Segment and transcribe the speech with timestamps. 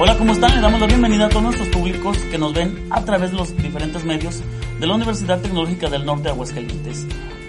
[0.00, 0.54] Hola, ¿cómo están?
[0.54, 3.56] Le damos la bienvenida a todos nuestros públicos que nos ven a través de los
[3.56, 4.42] diferentes medios
[4.78, 7.04] de la Universidad Tecnológica del Norte de Aguascalientes.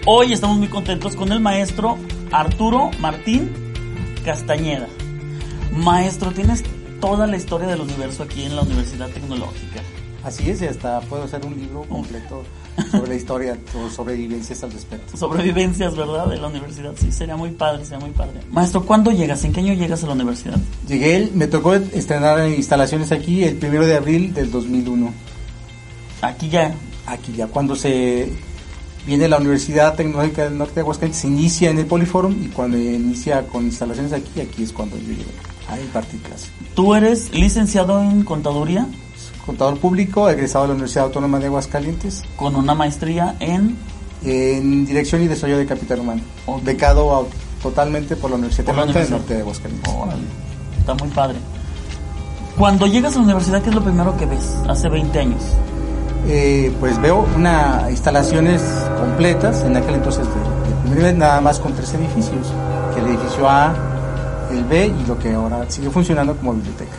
[0.08, 2.00] Hoy estamos muy contentos con el maestro
[2.32, 3.52] Arturo Martín
[4.26, 4.88] Castañeda.
[5.72, 6.64] Maestro, tienes
[7.00, 9.84] toda la historia del universo aquí en la Universidad Tecnológica.
[10.24, 12.44] Así es, y hasta puedo hacer un libro completo
[12.92, 15.18] sobre la historia o sobre vivencias al respecto.
[15.18, 16.28] Sobrevivencias, ¿verdad?
[16.28, 16.94] De la universidad.
[17.00, 18.42] Sí, sería muy padre, sería muy padre.
[18.52, 19.44] Maestro, ¿cuándo llegas?
[19.46, 20.60] ¿En qué año llegas a la universidad?
[20.88, 25.14] Llegué, me tocó estrenar instalaciones aquí el primero de abril del 2001.
[26.22, 26.74] Aquí ya.
[27.06, 28.32] Aquí ya, cuando se
[29.08, 32.78] viene la Universidad Tecnológica del Norte de Aguascalientes, se inicia en el Poliforum y cuando
[32.78, 35.32] inicia con instalaciones aquí, aquí es cuando yo llego
[35.70, 36.50] a impartir clase.
[36.76, 38.86] ¿Tú eres licenciado en contaduría?
[39.50, 42.22] Contador público, egresado de la Universidad Autónoma de Aguascalientes.
[42.36, 43.76] Con una maestría en...
[44.24, 46.22] En Dirección y Desarrollo de Capital Humano.
[46.46, 46.66] Okay.
[46.66, 47.24] Becado a,
[47.64, 49.10] totalmente por la Universidad Por la del.
[49.10, 49.92] Norte de Aguascalientes.
[50.78, 51.40] Está muy padre.
[52.60, 54.56] Cuando llegas a la universidad, ¿qué es lo primero que ves?
[54.68, 55.42] Hace 20 años.
[56.28, 58.62] Eh, pues veo una instalaciones
[59.00, 60.28] completas, en aquel entonces
[60.94, 62.54] de, de nada más con tres edificios,
[62.94, 63.74] que el edificio A,
[64.52, 66.92] el B y lo que ahora sigue funcionando como biblioteca,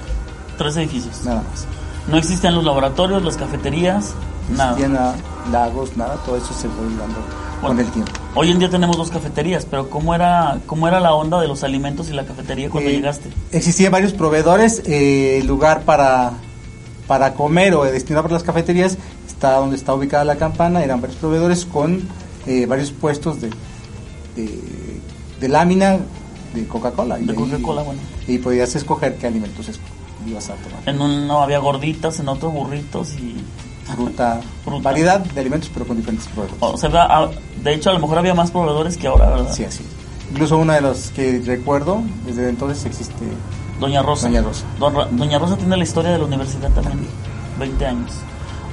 [0.58, 1.24] Tres edificios.
[1.24, 1.79] nada más.
[2.10, 4.12] No existían los laboratorios, las cafeterías,
[4.50, 4.70] nada.
[4.72, 5.14] Existían nada,
[5.52, 7.18] lagos, nada, todo eso se fue dando
[7.60, 8.10] con el tiempo.
[8.34, 11.62] Hoy en día tenemos dos cafeterías, pero ¿cómo era, cómo era la onda de los
[11.62, 13.30] alimentos y la cafetería cuando Eh, llegaste?
[13.52, 16.32] Existían varios proveedores, eh, el lugar para,
[17.06, 18.96] para comer o destinado para las cafeterías
[19.28, 22.02] está donde está ubicada la campana, eran varios proveedores con
[22.46, 23.50] eh, varios puestos de,
[24.36, 24.60] de,
[25.40, 25.98] de lámina
[26.54, 27.18] de Coca-Cola.
[27.18, 28.00] De Coca-Cola, bueno.
[28.26, 29.78] Y podías escoger qué alimentos es-
[30.26, 30.80] ibas a tomar.
[30.86, 33.36] En uno había gorditas, en otro burritos y...
[33.94, 34.82] Fruta, Fruta.
[34.82, 36.62] variedad de alimentos, pero con diferentes proveedores.
[36.62, 37.28] O sea, ah,
[37.62, 39.52] de hecho, a lo mejor había más proveedores que ahora, ¿verdad?
[39.52, 39.82] Sí, así.
[40.30, 43.24] Incluso uno de los que recuerdo, desde entonces existe
[43.80, 44.28] Doña Rosa.
[44.28, 44.64] Doña Rosa.
[45.10, 47.00] Doña Rosa tiene la historia de la universidad también.
[47.58, 48.12] 20 años.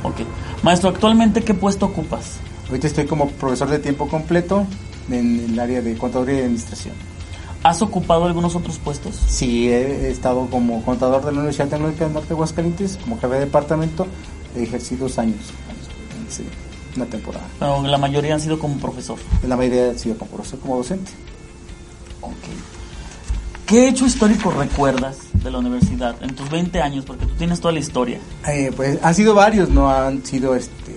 [0.03, 0.21] Ok.
[0.61, 2.37] Maestro, ¿actualmente qué puesto ocupas?
[2.67, 4.67] Ahorita estoy como profesor de tiempo completo
[5.09, 6.93] en el área de contaduría y administración.
[7.67, 9.13] ¿Has ocupado algunos otros puestos?
[9.27, 13.33] Sí, he, estado como contador de la Universidad Tecnológica del Norte de Aguascalientes, como jefe
[13.33, 14.07] de departamento,
[14.55, 15.35] he ejercido dos años,
[16.29, 16.45] sí,
[16.95, 17.45] una temporada.
[17.59, 19.19] Pero la mayoría han sido como profesor.
[19.45, 21.11] La mayoría ha sido como profesor, como docente.
[22.21, 22.31] Ok.
[23.65, 27.03] ¿Qué hecho histórico recuerdas de la universidad en tus 20 años?
[27.03, 28.19] Porque tú tienes toda la historia.
[28.47, 30.95] Eh, pues han sido varios, no han sido este,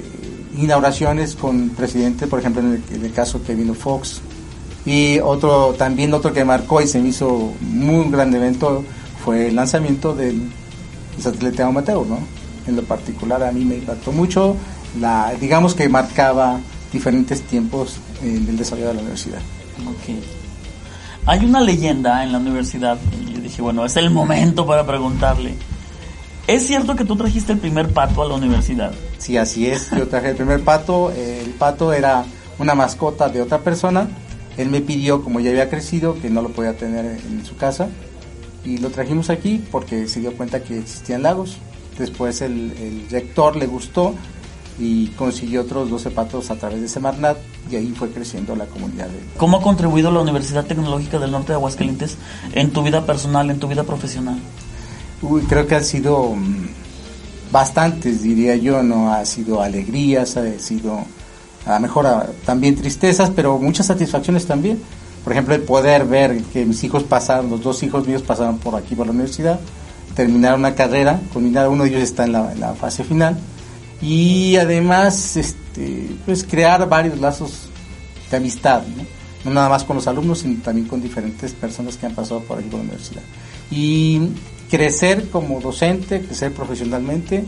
[0.57, 4.21] inauguraciones con presidente, por ejemplo en el, en el caso que vino Fox.
[4.87, 8.85] Y otro, también otro que marcó y se me hizo muy gran evento
[9.25, 10.51] fue el lanzamiento del
[11.21, 12.19] satélite amateur, ¿no?
[12.67, 14.57] En lo particular a mí me impactó mucho,
[14.99, 16.61] la, digamos que marcaba
[16.93, 19.41] diferentes tiempos eh, del desarrollo de la universidad.
[19.87, 20.23] Ok.
[21.27, 25.55] Hay una leyenda en la universidad y yo dije, bueno, es el momento para preguntarle.
[26.47, 28.93] ¿Es cierto que tú trajiste el primer pato a la universidad?
[29.19, 29.91] Sí, así es.
[29.91, 31.13] Yo traje el primer pato.
[31.13, 32.25] El pato era
[32.59, 34.09] una mascota de otra persona.
[34.57, 37.89] Él me pidió, como ya había crecido, que no lo podía tener en su casa.
[38.65, 41.57] Y lo trajimos aquí porque se dio cuenta que existían lagos.
[41.99, 44.15] Después el, el rector le gustó
[44.79, 47.37] y consiguió otros 12 patos a través de Semarnat
[47.71, 49.09] y ahí fue creciendo la comunidad.
[49.09, 52.17] de- ¿Cómo ha contribuido la Universidad Tecnológica del Norte de Aguascalientes
[52.55, 54.39] en tu vida personal, en tu vida profesional?
[55.23, 56.69] Uy, creo que han sido mm,
[57.53, 61.01] bastantes, diría yo, no ha sido alegrías, ha sido
[61.67, 64.81] a lo mejor ah, también tristezas, pero muchas satisfacciones también.
[65.25, 68.75] Por ejemplo, el poder ver que mis hijos pasaron, los dos hijos míos pasaron por
[68.75, 69.61] aquí, por la universidad,
[70.15, 73.39] terminaron una carrera, culminaron, uno de ellos está en la, en la fase final,
[74.01, 77.69] y además, este, pues crear varios lazos
[78.31, 79.05] de amistad, ¿no?
[79.45, 82.59] No nada más con los alumnos, sino también con diferentes personas que han pasado por
[82.59, 83.23] aquí por la universidad.
[83.71, 84.21] Y
[84.71, 87.45] crecer como docente, crecer profesionalmente,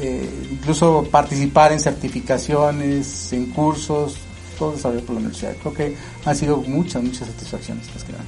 [0.00, 4.16] eh, incluso participar en certificaciones, en cursos,
[4.58, 5.54] todo desarrollo por la universidad.
[5.60, 8.24] Creo que han sido muchas, muchas satisfacciones, más que nada.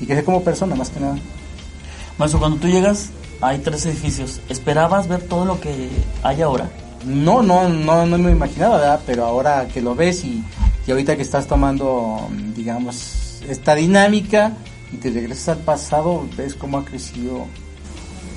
[0.00, 1.16] Y crecer como persona, más que nada.
[2.18, 3.10] Maestro, cuando tú llegas,
[3.40, 4.40] hay tres edificios.
[4.48, 5.88] ¿Esperabas ver todo lo que
[6.22, 6.70] hay ahora?
[7.04, 9.00] No, no, no, no me imaginaba, ¿verdad?
[9.06, 10.42] Pero ahora que lo ves y
[10.86, 14.52] Y ahorita que estás tomando, digamos, esta dinámica
[14.92, 17.46] y te regresas al pasado, ves cómo ha crecido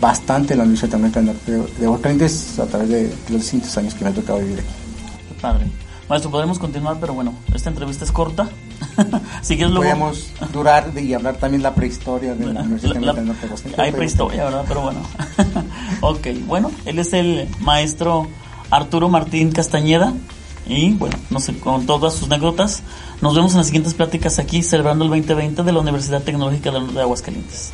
[0.06, 4.14] bastante la Universidad Tecnológica de Aguascalientes a través de los distintos años que me ha
[4.14, 4.70] tocado vivir aquí.
[5.30, 5.66] Qué padre.
[6.08, 8.48] Maestro, podemos continuar, pero bueno, esta entrevista es corta.
[9.42, 9.90] si quieres luego...
[9.90, 14.66] Podemos durar y hablar también la prehistoria de la, Universidad la, de Hay prehistoria, ¿verdad?
[14.68, 15.00] Pero bueno.
[16.02, 18.28] ok, bueno, él es el maestro
[18.70, 20.14] Arturo Martín Castañeda.
[20.68, 22.84] Y bueno, no sé, con todas sus anécdotas,
[23.22, 27.02] nos vemos en las siguientes pláticas aquí celebrando el 2020 de la Universidad Tecnológica de
[27.02, 27.74] Aguascalientes.